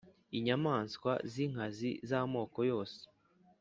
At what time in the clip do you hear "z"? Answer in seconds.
1.31-1.33, 2.07-2.11